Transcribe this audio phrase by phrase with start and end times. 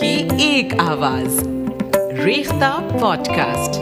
[0.00, 1.48] کی ایک آواز۔
[2.24, 3.80] ریختہ پوڈ کاسٹ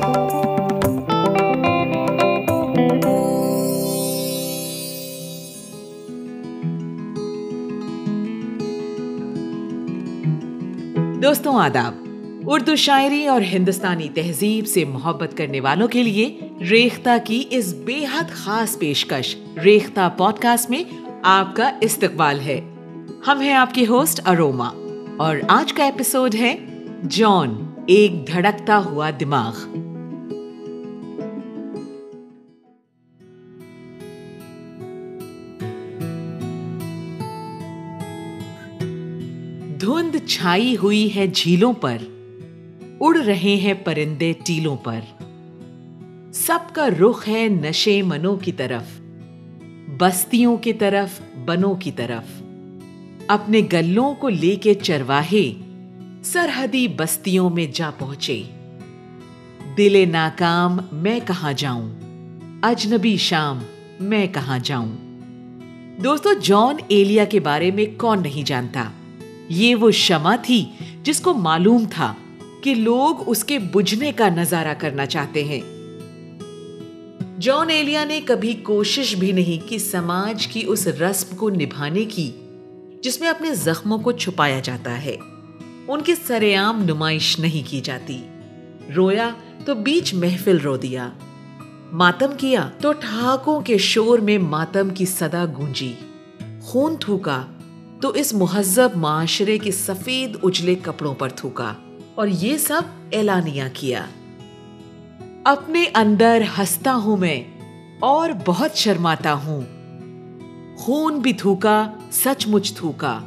[11.23, 11.95] دوستوں آداب،
[12.47, 16.41] اردو شاعری اور ہندوستانی تہذیب سے محبت کرنے والوں کے لیے
[16.71, 20.85] ریختہ کی اس بے حد خاص پیشکش ریختہ پوڈ کاسٹ میں
[21.23, 22.61] آپ کا استقبال ہے۔
[23.27, 24.71] ہم ہیں آپ کی ہوسٹ اروما۔
[25.19, 26.57] اور آج کا ایپیسوڈ ہے
[27.11, 29.53] جان، ایک دھڑکتا ہوا دماغ۔
[39.81, 41.97] دھند چھائی ہوئی ہے جھیلوں پر،
[43.01, 45.01] اڑ رہے ہیں پرندے ٹیلوں پر۔
[46.35, 49.01] سب کا رخ ہے نشے منوں کی طرف،
[49.99, 52.38] بستیوں کی طرف، بنوں کی طرف۔
[53.29, 55.53] اپنے گلوں کو لے کے چرواہے،
[56.25, 58.43] سرحدی بستیوں میں جا پہنچے۔
[59.77, 61.91] دل ناکام، میں کہاں جاؤں؟
[62.63, 63.59] اجنبی شام،
[64.01, 64.97] میں کہاں جاؤں؟
[66.01, 68.91] دوستو، جان ایلیا کے بارے میں کون نہیں جانتا؟
[69.49, 70.65] یہ وہ شمع تھی
[71.03, 72.15] جس کو معلوم تھا
[72.63, 75.61] کہ لوگ اس کے بجھنے کا نظارہ کرنا چاہتے ہیں۔
[77.41, 82.31] جان ایلیا نے کبھی کوشش بھی نہیں کی سماج کی اس رسم کو نبھانے کی۔
[83.03, 85.17] جس میں اپنے زخموں کو چھپایا جاتا ہے۔
[85.89, 88.23] ان کی سر عام نمائش نہیں کی جاتی۔
[88.97, 89.31] رویا
[89.65, 91.11] تو بیچ محفل رو دیا۔
[91.93, 95.93] ماتم کیا تو ٹھاکوں کے شور میں ماتم کی صدا گونجی۔
[96.63, 97.45] خون تھوکا
[98.01, 101.75] تو اس مہذب معاشرے کے سفید اجلے کپڑوں پر تھوکا۔
[102.15, 102.83] اور یہ سب
[103.13, 104.05] اعلانیہ کیا۔
[105.45, 107.45] اپنے اندر ہنستا ہوں میں
[108.01, 109.78] اور بہت شرماتا ہوں۔
[110.79, 113.21] خون بھی تھوکا، سچ مچ تھوکا،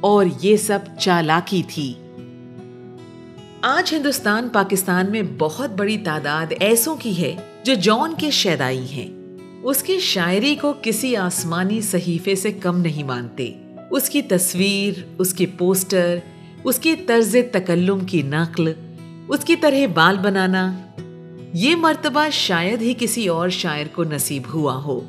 [0.00, 1.94] اور یہ سب چالاکی تھی۔
[3.62, 9.38] آج ہندوستان، پاکستان میں بہت بڑی تعداد ایسوں کی ہے جو جان کے شیدائی ہیں۔
[9.62, 13.52] اس کی شاعری کو کسی آسمانی صحیفے سے کم نہیں مانتے۔
[13.90, 16.18] اس کی تصویر، اس کی پوسٹر،
[16.64, 18.72] اس کی طرز تکلم کی نقل،
[19.28, 20.72] اس کی طرح بال بنانا،
[21.52, 25.00] یہ مرتبہ شاید ہی کسی اور شاعر کو نصیب ہوا ہو۔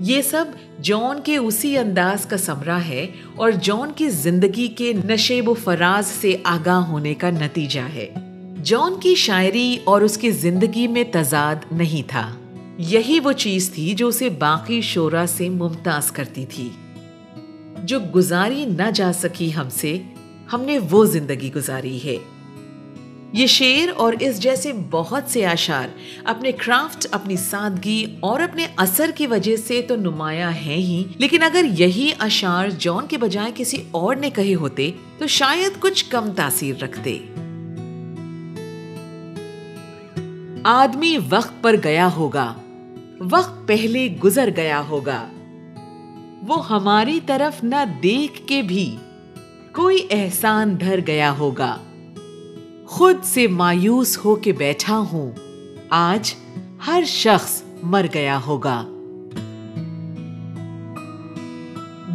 [0.00, 0.44] یہ سب
[0.82, 3.06] جان کے اسی انداز کا سمرہ ہے
[3.36, 8.14] اور جان کی زندگی کے نشیب و فراز سے آگاہ ہونے کا نتیجہ ہے۔
[8.64, 12.32] جان کی شاعری اور اس کی زندگی میں تضاد نہیں تھا۔
[12.78, 16.68] یہی وہ چیز تھی جو اسے باقی شعرا سے ممتاز کرتی تھی۔
[17.84, 19.98] جو گزاری نہ جا سکی ہم سے،
[20.52, 22.16] ہم نے وہ زندگی گزاری ہے۔
[23.34, 25.88] یہ شعر اور اس جیسے بہت سے اشعار
[26.24, 31.42] اپنے کرافٹ، اپنی سادگی اور اپنے اثر کی وجہ سے تو نمایاں ہیں ہی۔ لیکن
[31.42, 36.32] اگر یہی اشعار جان کے بجائے کسی اور نے کہے ہوتے، تو شاید کچھ کم
[36.36, 37.18] تاثیر رکھتے۔
[40.64, 42.54] آدمی وقت پر گیا ہوگا،
[43.20, 45.28] وقت پہلے گزر گیا ہوگا۔
[46.46, 48.96] وہ ہماری طرف نہ دیکھ کے بھی
[49.72, 51.78] کوئی احسان دھر گیا ہوگا۔
[52.94, 55.32] خود سے مایوس ہو کے بیٹھا ہوں۔
[55.88, 56.34] آج
[56.86, 58.84] ہر شخص مر گیا ہوگا۔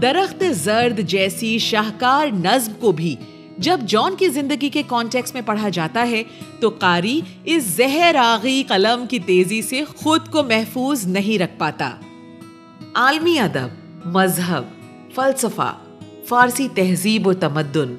[0.01, 3.15] درخت زرد جیسی شاہکار نظم کو بھی
[3.57, 6.23] جب جان کی زندگی کے کانٹیکس میں پڑھا جاتا ہے،
[6.59, 11.91] تو قاری اس زہر آغی قلم کی تیزی سے خود کو محفوظ نہیں رکھ پاتا۔
[12.93, 13.67] عالمی ادب،
[14.05, 14.63] مذہب،
[15.15, 15.77] فلسفہ،
[16.27, 17.95] فارسی تہذیب و تمدن،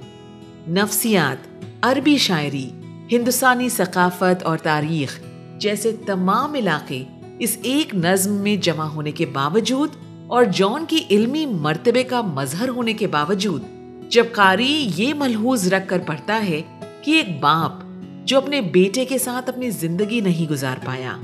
[0.69, 1.50] نفسیات
[1.83, 2.69] عربی شاعری،
[3.13, 5.19] ہندوستانی ثقافت اور تاریخ
[5.59, 7.03] جیسے تمام علاقے
[7.39, 9.91] اس ایک نظم میں جمع ہونے کے باوجود
[10.27, 13.63] اور جان کی علمی مرتبے کا مظہر ہونے کے باوجود،
[14.09, 16.61] جب قاری یہ ملحوظ رکھ کر پڑھتا ہے
[17.03, 17.83] کہ ایک باپ
[18.25, 21.17] جو اپنے بیٹے کے ساتھ اپنی زندگی نہیں گزار پایا،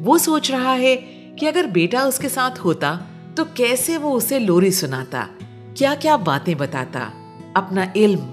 [0.00, 0.96] وہ سوچ رہا ہے
[1.38, 2.96] کہ اگر بیٹا اس کے ساتھ ہوتا
[3.34, 5.26] تو کیسے وہ اسے لوری سناتا،
[5.74, 7.08] کیا کیا باتیں بتاتا،
[7.54, 8.32] اپنا علم،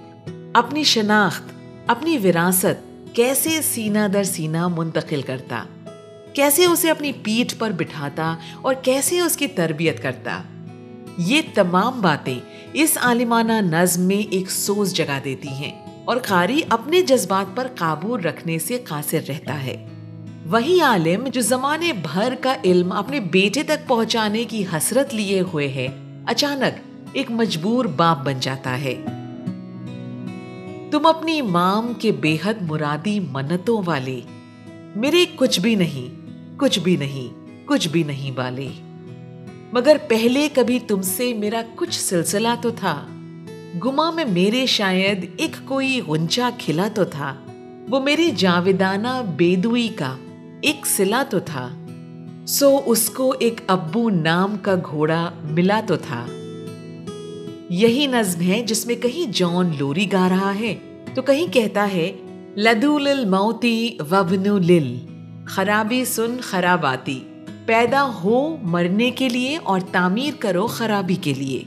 [0.54, 1.54] اپنی شناخت
[1.88, 5.64] اپنی وراثت کیسے سینہ در سینہ منتقل کرتا،
[6.34, 10.42] کیسے اسے اپنی پیٹھ پر بٹھاتا اور کیسے اس کی تربیت کرتا۔
[11.18, 12.40] یہ تمام باتیں
[12.74, 18.18] اس عالمانہ نظم میں ایک سوز جگہ دیتی ہیں اور قاری اپنے جذبات پر قابو
[18.18, 19.86] رکھنے سے قاصر رہتا ہے۔
[20.46, 25.68] وہی عالم جو زمانے بھر کا علم اپنے بیٹے تک پہنچانے کی حسرت لیے ہوئے
[25.68, 25.88] ہے،
[26.26, 26.80] اچانک
[27.14, 28.96] ایک مجبور باپ بن جاتا ہے۔
[30.96, 34.22] تم اپنی مام کے بے حد مرادی منتوں والے۔
[34.96, 36.16] میرے کچھ بھی نہیں،
[36.58, 38.68] کچھ بھی نہیں، کچھ بھی نہیں والے۔
[39.74, 43.06] مگر پہلے کبھی تم سے میرا کچھ سلسلہ تو تھا۔
[43.86, 47.36] گما میں میرے شاید ایک کوئی غنچا کھلا تو تھا۔
[47.90, 50.18] وہ میری جاویدانہ بیدوئی کا
[50.62, 51.70] ایک سلا تو تھا۔
[52.48, 56.26] سو اس کو ایک ابو نام کا گھوڑا ملا تو تھا۔
[57.70, 60.76] یہی نظم ہے جس میں کہیں جان لوری گا رہا ہے۔
[61.14, 62.12] تو کہیں کہتا ہے،
[62.58, 64.98] لدو لل موتی وبنو لل۔
[65.48, 67.24] خرابی سن خراباتی۔
[67.66, 71.64] پیدا ہو مرنے کے لیے اور تعمیر کرو خرابی کے لیے۔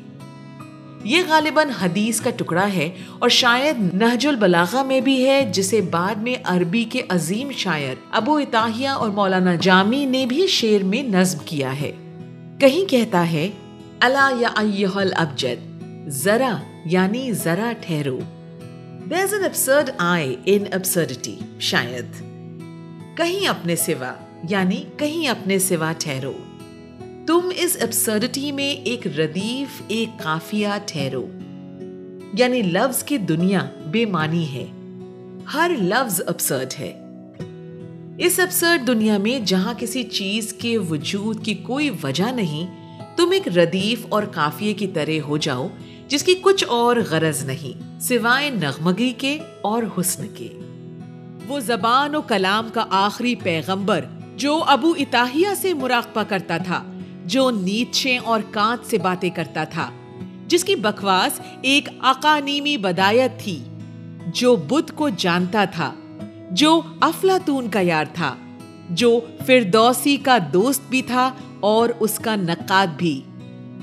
[1.05, 6.15] یہ غالباً حدیث کا ٹکڑا ہے اور شاید نہج البلاغہ میں بھی ہے، جسے بعد
[6.15, 11.39] میں عربی کے عظیم شاعر ابو اتاہیہ اور مولانا جامی نے بھی شعر میں نظم
[11.45, 11.93] کیا ہے۔
[12.61, 13.49] کہیں کہتا ہے
[14.01, 14.49] اللہ یا
[14.95, 15.78] الابجد۔
[16.09, 18.19] ذرا یعنی ذرا ٹھہرو۔
[19.13, 22.05] There's an absurd eye in absurdity شاید۔
[23.17, 24.15] کہیں اپنے سوا
[24.49, 26.33] یعنی کہیں اپنے سوا ٹھہرو۔
[27.27, 31.27] تم اس ابسرڈٹی میں ایک ردیف، ایک کافیہ ٹھہرو۔
[32.39, 34.67] یعنی لفظ کی دنیا بے معنی ہے۔
[35.55, 37.01] ہر لفظ ابسرڈ ہے۔
[38.19, 43.49] اس ابسرڈ دنیا میں جہاں کسی چیز کے وجود کی کوئی وجہ نہیں، تم ایک
[43.49, 45.69] ردیف اور کافیے کی طرح ہو جاؤ۔
[46.09, 50.49] جس کی کچھ اور غرض نہیں، سوائے نغمگی کے اور حسن کے۔
[51.49, 54.05] وہ زبان و کلام کا آخری پیغمبر
[54.37, 56.83] جو ابو اتاہیہ سے مراقبہ کرتا تھا،
[57.25, 59.91] جو نیچے اور کانت سے باتیں کرتا تھا،
[60.47, 63.65] جس کی بکواس ایک اقانیمی بدایت تھی،
[64.27, 65.95] جو بدھ کو جانتا تھا،
[66.51, 68.35] جو افلاطون کا یار تھا،
[68.91, 73.21] جو فردوسی کا دوست بھی تھا اور اس کا نقاد بھی۔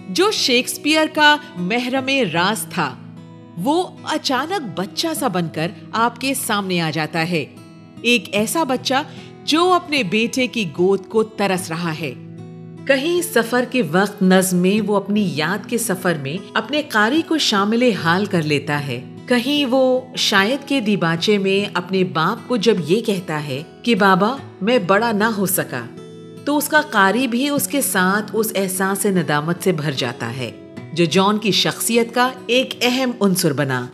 [0.09, 2.95] جو شیکسپیئر کا محرم راز تھا،
[3.57, 7.45] وہ اچانک بچہ سا بن کر آپ کے سامنے آ جاتا ہے۔
[8.01, 8.93] ایک ایسا بچہ
[9.43, 12.13] جو اپنے بیٹے کی گود کو ترس رہا ہے۔
[12.87, 17.37] کہیں سفر کے وقت نظم میں وہ اپنی یاد کے سفر میں اپنے قاری کو
[17.37, 22.75] شامل حال کر لیتا ہے۔ کہیں وہ شاید کے دیباچے میں اپنے باپ کو جب
[22.87, 25.85] یہ کہتا ہے کہ بابا، میں بڑا نہ ہو سکا۔
[26.45, 30.75] تو اس کا قاری بھی اس کے ساتھ اس احساس ندامت سے بھر جاتا ہے،
[30.93, 33.87] جو جان کی شخصیت کا ایک اہم عنصر بنا۔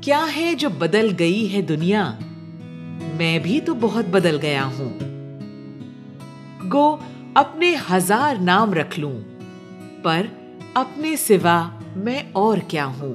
[0.00, 2.12] کیا ہے جو بدل گئی ہے دنیا؟
[3.16, 4.98] میں بھی تو بہت بدل گیا ہوں۔
[6.72, 6.96] گو،
[7.34, 9.20] اپنے ہزار نام رکھ لوں،
[10.02, 10.26] پر
[10.74, 13.14] اپنے سوا میں اور کیا ہوں؟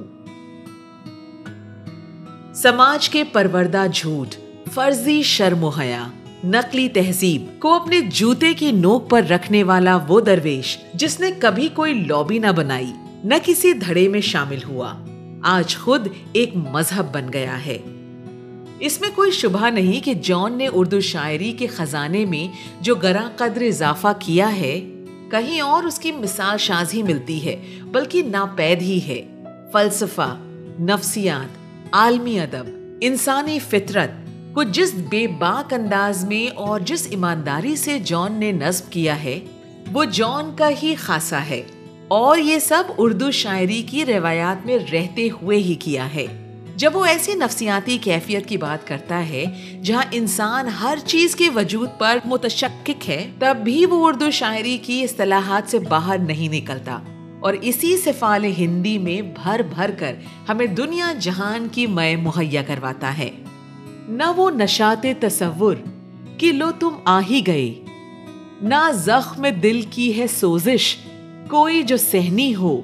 [2.54, 4.34] سماج کے پروردہ جھوٹ،
[4.72, 6.06] فرضی شرم و حیا۔
[6.44, 11.68] نقلی تہذیب کو اپنے جوتے کی نوک پر رکھنے والا وہ درویش جس نے کبھی
[11.74, 12.92] کوئی لوبی نہ بنائی،
[13.24, 14.94] نہ کسی دھڑے میں شامل ہوا۔
[15.42, 17.78] آج خود ایک مذہب بن گیا ہے۔
[18.78, 23.30] اس میں کوئی شبہ نہیں کہ جان نے اردو شاعری کے خزانے میں جو گراں
[23.36, 24.80] قدر اضافہ کیا ہے،
[25.30, 29.42] کہیں اور اس کی مثال شازی ملتی ہے، بلکہ ناپید ہی ہے۔
[29.72, 30.36] فلسفہ،
[30.80, 31.58] نفسیات،
[31.92, 32.64] عالمی ادب،
[33.00, 34.23] انسانی فطرت
[34.54, 39.40] کو جس بے باک انداز میں اور جس ایمانداری سے جان نے نصب کیا ہے،
[39.92, 41.62] وہ جان کا ہی خاصا ہے۔
[42.08, 46.26] اور یہ سب اردو شاعری کی روایات میں رہتے ہوئے ہی کیا ہے۔
[46.76, 49.44] جب وہ ایسی نفسیاتی کیفیت کی بات کرتا ہے،
[49.82, 55.02] جہاں انسان ہر چیز کے وجود پر متشکک ہے، تب بھی وہ اردو شاعری کی
[55.02, 56.98] اصطلاحات سے باہر نہیں نکلتا۔
[57.40, 60.14] اور اسی سفال ہندی میں بھر بھر کر
[60.48, 63.30] ہمیں دنیا جہان کی مئے مہیا کرواتا ہے۔
[64.08, 65.76] نہ وہ نشات تصور
[66.38, 67.74] کہ لو تم آ ہی گئے۔
[68.62, 70.96] نہ زخم دل کی ہے سوزش
[71.48, 72.80] کوئی جو سہنی ہو۔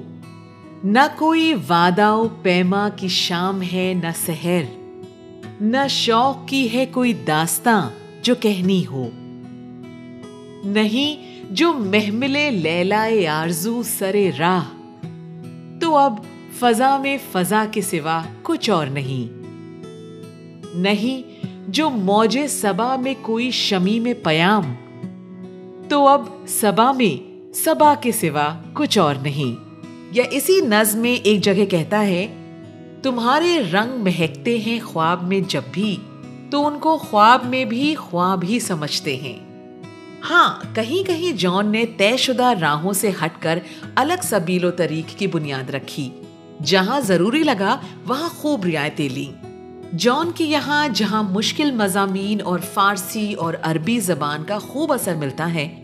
[0.83, 4.61] نہ کوئی وعدہ و پیما کی شام ہے نہ سحر۔
[5.61, 7.89] نہ شوق کی ہے کوئی داستاں
[8.21, 9.09] جو کہنی ہو۔
[10.63, 14.63] نہیں جو محمل لیلا آرزو سرے راہ۔
[15.79, 16.13] تو اب
[16.59, 19.40] فضا میں فضا کے سوا کچھ اور نہیں۔
[20.73, 24.73] نہیں جو موج سبا میں کوئی شمی میں پیام۔
[25.89, 29.63] تو اب سبا میں سبا کے سوا کچھ اور نہیں۔
[30.11, 32.27] یا اسی نظم میں ایک جگہ کہتا ہے،
[33.03, 35.95] تمہارے رنگ مہکتے ہیں خواب میں جب بھی،
[36.49, 39.39] تو ان کو خواب میں بھی خواب ہی سمجھتے ہیں۔
[40.29, 43.59] ہاں کہیں کہیں جان نے طے شدہ راہوں سے ہٹ کر
[43.95, 46.09] الگ سبیل و طریق کی بنیاد رکھی۔
[46.63, 49.50] جہاں ضروری لگا، وہاں خوب رعایتیں لیں۔
[49.97, 55.53] جان کی یہاں جہاں مشکل مضامین اور فارسی اور عربی زبان کا خوب اثر ملتا
[55.53, 55.81] ہے،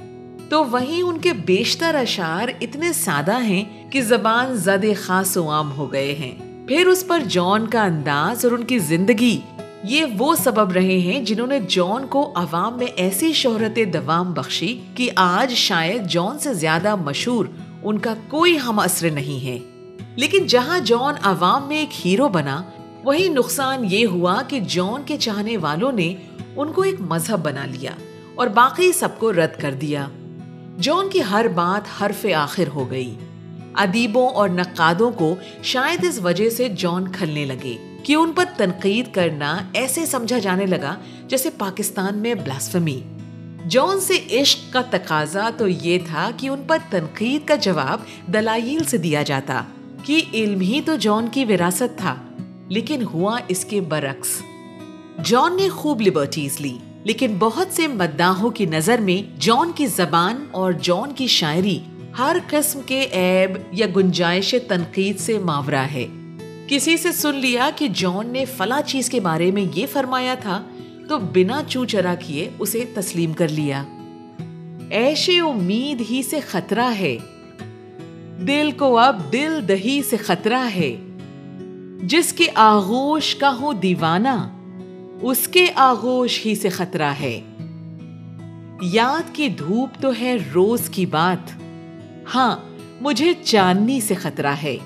[0.50, 5.72] تو وہیں ان کے بیشتر اشعار اتنے سادہ ہیں کہ زبان زد خاص و عام
[5.72, 9.40] ہو گئے ہیں۔ پھر اس پر جان کا انداز اور ان کی زندگی،
[9.84, 14.82] یہ وہ سبب رہے ہیں جنہوں نے جان کو عوام میں ایسی شہرت دوام بخشی
[14.96, 17.46] کہ آج شاید جان سے زیادہ مشہور
[17.84, 19.60] ان کا کوئی ہم اثر نہیں ہے۔
[20.16, 22.62] لیکن جہاں جان عوام میں ایک ہیرو بنا
[23.08, 26.16] وہی نقصان یہ ہوا کہ جان کے چاہنے والوں نے
[26.56, 27.92] ان کو ایک مذہب بنا لیا
[28.36, 30.08] اور باقی سب کو رد کر دیا۔
[30.82, 33.16] جان کی ہر بات حرف آخر ہو گئی۔
[33.76, 39.14] ادیبوں اور نقادوں کو شاید اس وجہ سے جان کھلنے لگے کہ ان پر تنقید
[39.14, 40.96] کرنا ایسے سمجھا جانے لگا
[41.28, 43.02] جیسے پاکستان میں بلاسفمی
[43.70, 48.84] جان سے عشق کا تقاضا تو یہ تھا کہ ان پر تنقید کا جواب دلائل
[48.84, 49.64] سے دیا جاتا
[50.04, 52.16] کہ علم ہی تو جان کی وراثت تھا۔
[52.70, 54.42] لیکن ہوا اس کے برعکس۔
[55.26, 60.46] جان نے خوب لبرٹیز لی، لیکن بہت سے مداحوں کی نظر میں جان کی زبان
[60.52, 61.80] اور جان کی شاعری
[62.18, 66.08] ہر قسم کے عیب یا گنجائش تنقید سے ماورا ہے۔
[66.68, 70.64] کسی سے سن لیا کہ جان نے فلاں چیز کے بارے میں یہ فرمایا تھا،
[71.10, 73.84] تو بنا چو چرا کیے اسے تسلیم کر لیا۔
[74.90, 77.18] ایشے امید ہی سے خطرہ ہے۔
[78.48, 80.96] دل کو اب دل دہی سے خطرہ ہے۔
[82.04, 84.50] جس کے آغوش کا ہوں دیوانہ،
[85.22, 87.42] اس کے آغوش ہی سے خطرہ ہے۔
[88.82, 91.52] یاد کی دھوپ تو ہے روز کی بات
[92.36, 92.56] ہاں
[93.02, 94.78] مجھے چاندنی سے خطرہ ہے۔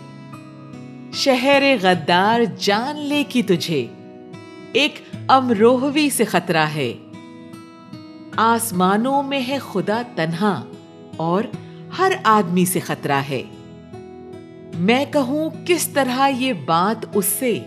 [1.13, 3.87] شہر غدار جان لے کی تجھے،
[4.73, 6.93] ایک امروہوی سے خطرہ ہے۔
[8.35, 10.63] آسمانوں میں ہے خدا تنہا
[11.17, 11.43] اور
[11.97, 13.43] ہر آدمی سے خطرہ ہے۔
[14.81, 17.59] میں کہوں کس طرح یہ بات اس سے؟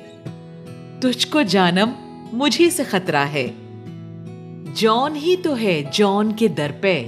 [1.01, 1.91] تجھ کو جانم
[2.33, 3.47] مجھے سے خطرہ ہے۔
[4.75, 7.05] جون ہی تو ہے جون کے در پہ۔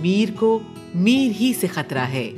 [0.00, 0.58] میر کو
[0.94, 2.30] میر ہی سے خطرہ ہے۔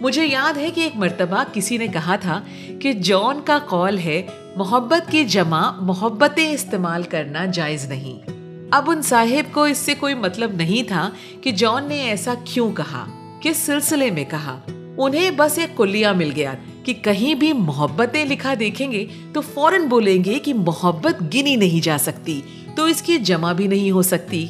[0.00, 2.40] مجھے یاد ہے کہ ایک مرتبہ کسی نے کہا تھا
[2.80, 4.22] کہ جون کا قول ہے
[4.56, 8.30] محبت کی جمع محبتیں استعمال کرنا جائز نہیں۔
[8.70, 11.10] اب ان صاحب کو اس سے کوئی مطلب نہیں تھا
[11.40, 13.06] کہ جون نے ایسا کیوں کہا،
[13.40, 14.60] کس سلسلے میں کہا۔
[14.98, 16.52] انہیں بس ایک کلیا مل گیا
[16.84, 21.84] کہ کہیں بھی محبتیں لکھا دیکھیں گے تو فوراً بولیں گے کہ محبت گنی نہیں
[21.84, 22.40] جا سکتی،
[22.74, 24.46] تو اس کی جمع بھی نہیں ہو سکتی۔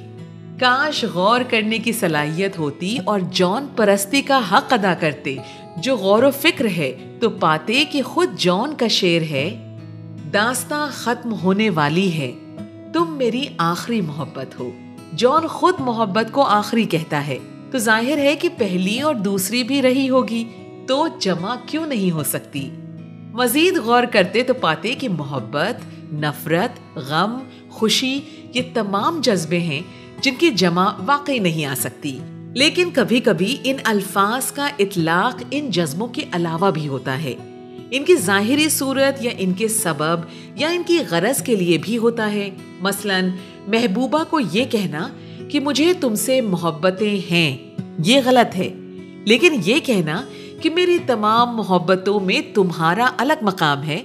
[0.60, 5.36] کاش غور کرنے کی صلاحیت ہوتی اور جون پرستی کا حق ادا کرتے،
[5.76, 9.62] جو غور و فکر ہے تو پاتے کہ خود جون کا شعر ہے
[10.32, 12.32] داستان ختم ہونے والی ہے۔
[12.92, 14.70] تم میری آخری محبت ہو۔
[15.12, 17.38] جون خود محبت کو آخری کہتا ہے۔
[17.72, 20.44] تو ظاہر ہے کہ پہلی اور دوسری بھی رہی ہوگی،
[20.88, 22.70] تو جمع کیوں نہیں ہو سکتی؟
[23.32, 25.74] مزید غور کرتے تو پاتے کہ محبت،
[26.12, 27.38] نفرت، غم،
[27.70, 28.20] خوشی،
[28.54, 29.80] یہ تمام جذبے ہیں
[30.20, 32.18] جن کی جمع واقعی نہیں آ سکتی۔
[32.54, 37.34] لیکن کبھی کبھی ان الفاظ کا اطلاق ان جذبوں کے علاوہ بھی ہوتا ہے۔
[37.90, 40.20] ان کی ظاہری صورت یا ان کے سبب
[40.54, 43.20] یا ان کی غرض کے لیے بھی ہوتا ہے۔ مثلا،
[43.66, 45.08] محبوبہ کو یہ کہنا
[45.48, 47.56] کہ مجھے تم سے محبتیں ہیں۔
[48.04, 48.68] یہ غلط ہے۔
[49.24, 50.22] لیکن یہ کہنا
[50.62, 54.02] کہ میری تمام محبتوں میں تمہارا الگ مقام ہے،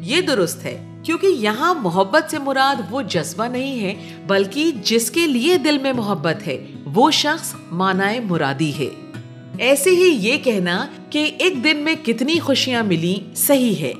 [0.00, 3.94] یہ درست ہے۔ کیونکہ یہاں محبت سے مراد وہ جذبہ نہیں ہے،
[4.26, 9.10] بلکہ جس کے لیے دل میں محبت ہے، وہ شخص مانائے مرادی ہے۔
[9.58, 13.92] ایسے ہی یہ کہنا کہ ایک دن میں کتنی خوشیاں ملی صحیح ہے۔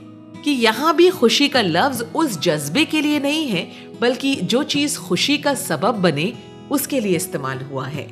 [0.45, 3.71] کہ یہاں بھی خوشی کا لفظ اس جذبے کے لیے نہیں ہے،
[4.01, 6.31] بلکہ جو چیز خوشی کا سبب بنے
[6.73, 8.07] اس کے لیے استعمال ہوا ہے۔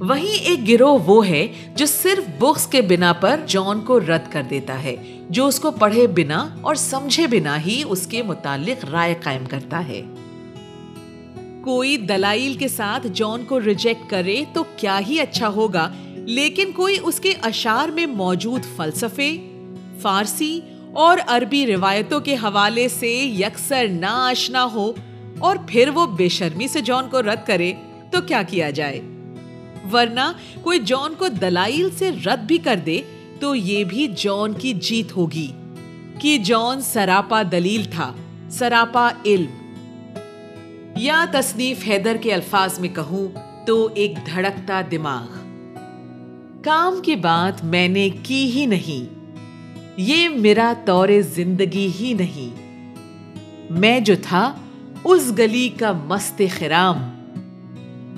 [0.00, 4.42] وہیں ایک گروہ وہ ہے جو صرف بکس کے بنا پر جان کو رد کر
[4.50, 4.96] دیتا ہے،
[5.30, 9.88] جو اس کو پڑھے بنا اور سمجھے بنا ہی اس کے متعلق رائے قائم کرتا
[9.88, 10.02] ہے۔
[11.64, 16.98] کوئی دلائل کے ساتھ جان کو ریجیکٹ کرے تو کیا ہی اچھا ہوگا، لیکن کوئی
[17.02, 19.30] اس کے اشار میں موجود فلسفے،
[20.00, 20.60] فارسی
[20.92, 24.92] اور عربی روایتوں کے حوالے سے یکسر نہ آشنا ہو
[25.38, 27.72] اور پھر وہ بے شرمی سے جان کو رد کرے۔
[28.14, 29.00] تو کیا کیا جائے؟
[29.92, 33.00] ورنہ کوئی جان کو دلائل سے رد بھی کر دے
[33.40, 35.52] تو یہ بھی جان کی جیت ہوگی۔
[36.18, 38.12] کہ جان سراپا دلیل تھا،
[38.50, 39.72] سراپا علم۔
[40.96, 43.28] یا تصنیف حیدر کے الفاظ میں کہوں
[43.66, 45.26] تو ایک دھڑکتا دماغ۔
[46.62, 49.14] کام کی بات میں نے کی ہی نہیں،
[49.96, 52.56] یہ میرا طور زندگی ہی نہیں۔
[53.70, 54.54] میں جو تھا،
[55.04, 57.10] اس گلی کا مست خرام۔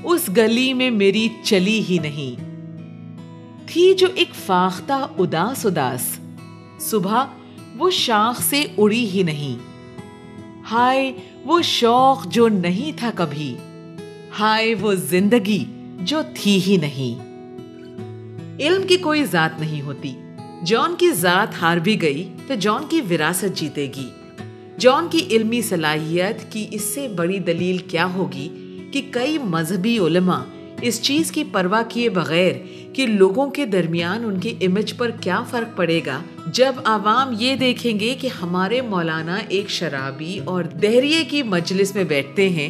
[0.07, 2.45] اس گلی میں میری چلی ہی نہیں۔
[3.67, 6.19] تھی جو ایک فاختہ اداس اداس۔
[6.81, 7.25] صبح
[7.79, 9.57] وہ شاخ سے اڑی ہی نہیں۔
[10.71, 11.13] ہائے،
[11.45, 13.57] وہ شوق جو نہیں تھا کبھی۔
[14.41, 15.65] ہائے، وہ زندگی
[16.01, 17.27] جو تھی ہی نہیں۔
[18.61, 20.15] علم کی کوئی ذات نہیں ہوتی۔
[20.67, 24.09] جان کی ذات ہار بھی گئی تو جان کی وراثت جیتے گی۔
[24.79, 28.49] جان کی علمی صلاحیت کی اس سے بڑی دلیل کیا ہوگی؟
[28.97, 30.41] کہ کئی مذہبی علماء
[30.83, 32.53] اس چیز کی پرواہ کیے بغیر
[32.93, 37.57] کہ لوگوں کے درمیان ان کی امیج پر کیا فرق پڑے گا؟ جب عوام یہ
[37.57, 42.69] دیکھیں گے کہ ہمارے مولانا ایک شرابی اور دہریے کی مجلس میں بیٹھتے ہیں،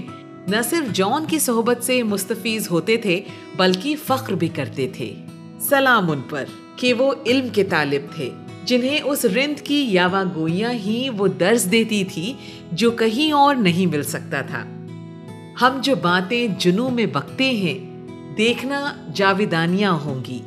[0.48, 3.20] نہ صرف جان کی صحبت سے مستفیض ہوتے تھے،
[3.56, 5.14] بلکہ فخر بھی کرتے تھے۔
[5.60, 6.44] سلام ان پر
[6.76, 8.30] کہ وہ علم کے طالب تھے،
[8.64, 12.32] جنہیں اس رند کی یاوا گوئیاں ہی وہ درس دیتی تھی
[12.72, 14.64] جو کہیں اور نہیں مل سکتا تھا۔
[15.60, 20.42] ہم جو باتیں جنوں میں بکتے ہیں، دیکھنا جاویدانیاں ہوں گی۔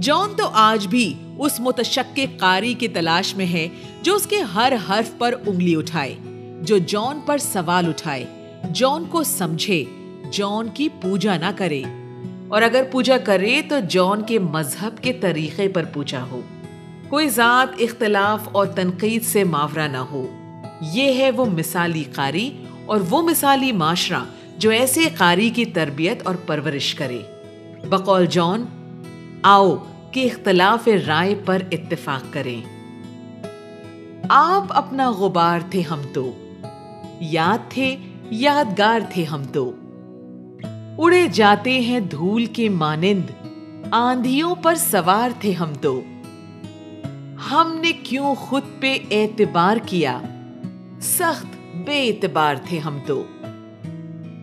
[0.00, 3.68] جان تو آج بھی اس متشق قاری کی تلاش میں ہے
[4.02, 6.14] جو اس کے ہر حرف پر انگلی اٹھائے،
[6.62, 8.24] جو جان پر سوال اٹھائے۔
[8.72, 9.84] جان کو سمجھے،
[10.32, 11.82] جان کی پوجا نہ کرے۔
[12.48, 16.40] اور اگر پوجا کرے تو جان کے مذہب کے طریقے پر پوجا ہو۔
[17.08, 20.26] کوئی ذات اختلاف اور تنقید سے ماورہ نہ ہو۔
[20.80, 22.50] یہ ہے وہ مثالی قاری
[22.86, 24.24] اور وہ مثالی معاشرہ
[24.62, 27.18] جو ایسے قاری کی تربیت اور پرورش کرے۔
[27.88, 28.64] بقول جان،
[29.42, 29.76] آؤ
[30.10, 32.62] کہ اختلاف رائے پر اتفاق کریں۔
[34.28, 36.54] آپ اپنا غبار تھے ہم تو،
[37.20, 37.96] یاد تھے،
[38.30, 39.72] یادگار تھے ہم تو۔
[40.98, 43.30] اڑے جاتے ہیں دھول کے مانند،
[43.90, 46.02] آندھیوں پر سوار تھے ہم تو۔
[47.50, 50.20] ہم نے کیوں خود پہ اعتبار کیا؟
[51.00, 53.24] سخت بے اعتبار تھے ہم تو۔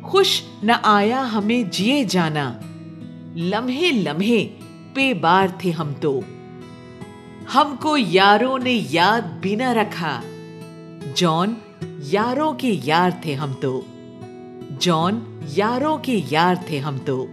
[0.09, 2.53] خوش نہ آیا ہمیں جیے جانا۔
[3.35, 4.47] لمحے لمحے
[4.93, 6.19] پے بار تھے ہم تو۔
[7.55, 10.21] ہم کو یاروں نے یاد بھی نہ رکھا۔
[11.15, 11.53] جان،
[12.03, 13.81] یاروں کے یار تھے ہم تو۔
[14.79, 17.25] جان، یاروں کے یار تھے ہم تو۔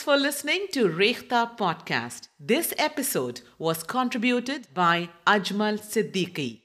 [0.00, 2.28] Thanks for listening to Rekhta Podcast.
[2.40, 6.59] This episode was contributed by Ajmal Siddiqui.